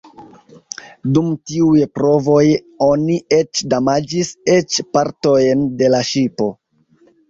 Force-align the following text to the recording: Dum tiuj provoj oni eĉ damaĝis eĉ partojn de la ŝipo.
Dum 1.17 1.27
tiuj 1.51 1.83
provoj 1.99 2.41
oni 2.87 3.21
eĉ 3.39 3.63
damaĝis 3.77 4.35
eĉ 4.59 4.83
partojn 4.99 5.67
de 5.85 5.97
la 5.97 6.05
ŝipo. 6.15 6.55